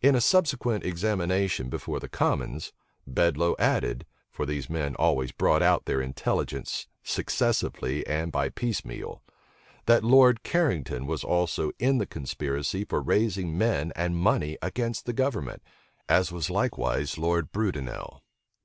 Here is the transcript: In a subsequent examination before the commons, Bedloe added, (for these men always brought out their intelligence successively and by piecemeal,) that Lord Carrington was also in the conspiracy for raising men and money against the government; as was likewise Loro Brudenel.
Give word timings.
In 0.00 0.14
a 0.14 0.20
subsequent 0.20 0.84
examination 0.84 1.68
before 1.68 1.98
the 1.98 2.08
commons, 2.08 2.72
Bedloe 3.08 3.56
added, 3.58 4.06
(for 4.30 4.46
these 4.46 4.70
men 4.70 4.94
always 4.94 5.32
brought 5.32 5.64
out 5.64 5.84
their 5.84 6.00
intelligence 6.00 6.86
successively 7.02 8.06
and 8.06 8.30
by 8.30 8.50
piecemeal,) 8.50 9.20
that 9.86 10.04
Lord 10.04 10.44
Carrington 10.44 11.08
was 11.08 11.24
also 11.24 11.72
in 11.80 11.98
the 11.98 12.06
conspiracy 12.06 12.84
for 12.84 13.02
raising 13.02 13.58
men 13.58 13.92
and 13.96 14.16
money 14.16 14.58
against 14.62 15.06
the 15.06 15.12
government; 15.12 15.60
as 16.08 16.30
was 16.30 16.50
likewise 16.50 17.18
Loro 17.18 17.42
Brudenel. 17.42 18.22